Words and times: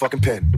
motherfucking 0.00 0.22
pen. 0.22 0.49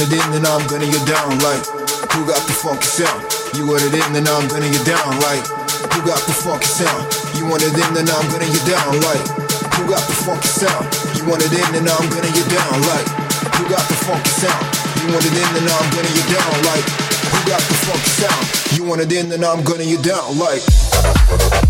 want 0.00 0.12
it 0.12 0.24
in, 0.24 0.32
then 0.32 0.46
I'm 0.48 0.64
gonna 0.64 0.88
get 0.88 1.04
down 1.04 1.28
like 1.44 1.60
Who 2.16 2.24
got 2.24 2.40
the 2.48 2.56
funky 2.56 2.88
sound? 2.88 3.20
You 3.52 3.68
want 3.68 3.84
it 3.84 3.92
in, 3.92 4.12
then 4.16 4.24
I'm 4.32 4.48
gonna 4.48 4.72
get 4.72 4.86
down 4.88 5.12
like 5.20 5.44
Who 5.92 6.00
got 6.08 6.16
the 6.24 6.32
funky 6.32 6.64
sound? 6.64 7.04
You 7.36 7.44
want 7.44 7.60
it 7.60 7.76
in, 7.76 7.90
then 7.92 8.08
I'm 8.08 8.24
gonna 8.32 8.48
get 8.48 8.64
down 8.64 8.96
like 9.04 9.20
Who 9.76 9.84
got 9.84 10.00
the 10.08 10.16
funky 10.24 10.48
sound? 10.48 10.88
You 11.20 11.28
want 11.28 11.44
it 11.44 11.52
in, 11.52 11.68
then 11.76 11.84
I'm 11.84 12.08
gonna 12.08 12.32
get 12.32 12.48
down 12.48 12.80
like 12.88 13.08
Who 13.60 13.62
got 13.68 13.84
the 13.92 13.96
funky 14.08 14.32
sound? 14.40 14.64
You 15.04 15.12
want 15.12 15.26
it 15.28 15.36
in, 15.36 15.48
then 15.52 15.68
I'm 15.68 15.88
gonna 15.92 16.12
get 16.16 16.28
down 16.32 16.48
like 16.64 16.86
Who 17.28 17.38
got 17.44 17.60
the 17.60 17.76
funky 17.84 18.12
sound? 18.24 18.44
You 18.72 18.82
want 18.88 19.00
it 19.04 19.12
in, 19.12 19.28
then 19.28 19.44
I'm 19.44 19.60
gonna 19.64 19.84
get 19.84 20.00
down 20.00 20.38
like 20.40 21.69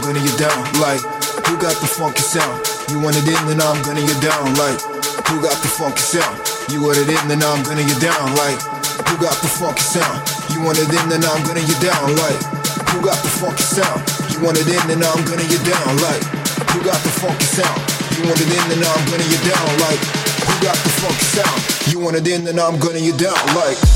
Gonna 0.00 0.26
get 0.26 0.42
down. 0.42 0.64
Like, 0.80 0.98
who 1.46 1.54
got 1.60 1.76
the 1.78 1.86
funky 1.86 2.24
sound? 2.24 2.66
You 2.90 2.98
want 2.98 3.14
it 3.14 3.28
in, 3.30 3.38
then 3.46 3.60
I'm 3.62 3.78
gonna 3.86 4.02
get 4.02 4.18
down. 4.18 4.42
Like, 4.58 4.80
who 5.28 5.38
got 5.38 5.54
the 5.62 5.70
funky 5.70 6.02
sound? 6.02 6.34
You 6.72 6.82
want 6.82 6.98
it 6.98 7.06
in, 7.06 7.20
then 7.28 7.38
I'm 7.44 7.62
gonna 7.62 7.86
get 7.86 8.00
down. 8.02 8.34
Like, 8.34 8.58
who 9.06 9.14
got 9.22 9.38
the 9.38 9.46
funky 9.46 9.84
sound? 9.84 10.24
You 10.50 10.64
want 10.66 10.82
it 10.82 10.90
in, 10.90 11.04
then 11.06 11.22
I'm 11.22 11.44
gonna 11.46 11.62
get 11.62 11.78
down. 11.78 12.16
Like, 12.18 12.42
who 12.90 13.04
got 13.06 13.22
the 13.22 13.30
funky 13.38 13.62
sound? 13.62 14.02
You 14.34 14.42
want 14.42 14.58
it 14.58 14.66
in, 14.66 14.82
then 14.90 15.04
I'm 15.04 15.22
gonna 15.22 15.46
get 15.46 15.62
down. 15.62 15.94
Like, 16.02 16.24
who 16.74 16.80
got 16.82 16.98
the 17.06 17.12
funky 17.14 17.46
sound? 17.46 17.78
You 18.18 18.26
want 18.26 18.40
it 18.40 18.50
in, 18.50 18.64
then 18.72 18.82
I'm 18.82 19.04
gonna 19.06 19.28
get 19.30 19.42
down. 19.46 19.68
Like, 19.84 20.00
who 20.42 20.54
got 20.64 20.78
the 20.80 20.90
funky 20.98 21.26
sound? 21.38 21.60
You 21.92 22.00
want 22.00 22.16
it 22.16 22.26
in, 22.26 22.48
then 22.48 22.58
I'm 22.58 22.80
gonna 22.82 22.98
get 22.98 23.20
down. 23.20 23.38
Like. 23.54 23.89